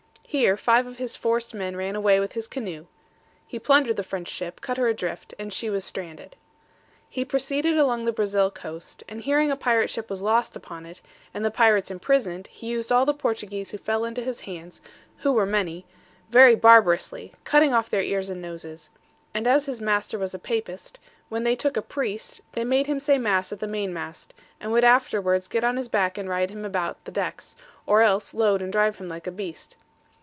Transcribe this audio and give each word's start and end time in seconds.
Here 0.41 0.55
five 0.55 0.87
of 0.87 0.95
his 0.97 1.17
forced 1.17 1.53
men 1.53 1.75
ran 1.75 1.93
away 1.93 2.17
with 2.21 2.31
his 2.31 2.47
canoe; 2.47 2.85
he 3.45 3.59
plundered 3.59 3.97
the 3.97 4.01
French 4.03 4.29
ship, 4.29 4.61
cut 4.61 4.77
her 4.77 4.87
adrift, 4.87 5.33
and 5.37 5.51
she 5.51 5.69
was 5.69 5.83
stranded. 5.83 6.37
He 7.09 7.25
proceeded 7.25 7.77
along 7.77 8.05
the 8.05 8.13
Brazil 8.13 8.49
coast, 8.49 9.03
and 9.09 9.19
hearing 9.19 9.51
a 9.51 9.57
pirate 9.57 9.89
ship 9.89 10.09
was 10.09 10.21
lost 10.21 10.55
upon 10.55 10.85
it, 10.85 11.01
and 11.33 11.43
the 11.43 11.51
pirates 11.51 11.91
imprisoned, 11.91 12.47
he 12.47 12.67
used 12.67 12.93
all 12.93 13.05
the 13.05 13.13
Portuguese 13.13 13.71
who 13.71 13.77
fell 13.77 14.05
into 14.05 14.21
his 14.23 14.39
hands, 14.39 14.81
who 15.17 15.33
were 15.33 15.45
many, 15.45 15.85
very 16.29 16.55
barbarously, 16.55 17.33
cutting 17.43 17.73
off 17.73 17.89
their 17.89 18.01
ears 18.01 18.29
and 18.29 18.41
noses; 18.41 18.89
and 19.33 19.47
as 19.47 19.65
his 19.65 19.81
master 19.81 20.17
was 20.17 20.33
a 20.33 20.39
papist, 20.39 20.97
when 21.27 21.43
they 21.43 21.57
took 21.57 21.75
a 21.75 21.81
priest, 21.81 22.39
they 22.53 22.63
made 22.63 22.87
him 22.87 23.01
say 23.01 23.17
mass 23.17 23.51
at 23.51 23.59
the 23.59 23.67
mainmast, 23.67 24.33
and 24.61 24.71
would 24.71 24.85
afterwards 24.85 25.49
get 25.49 25.65
on 25.65 25.75
his 25.75 25.89
back 25.89 26.17
and 26.17 26.29
ride 26.29 26.49
him 26.51 26.63
about 26.63 27.03
the 27.03 27.11
decks, 27.11 27.57
or 27.85 28.01
else 28.01 28.33
load 28.33 28.61
and 28.61 28.71
drive 28.71 28.95
him 28.97 29.09
like 29.09 29.27
a 29.27 29.31
beast. 29.31 29.75